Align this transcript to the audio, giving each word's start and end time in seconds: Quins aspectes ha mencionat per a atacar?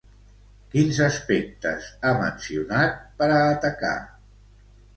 Quins 0.75 1.01
aspectes 1.07 1.91
ha 2.09 2.15
mencionat 2.23 2.99
per 3.21 3.31
a 3.37 3.39
atacar? 3.53 3.95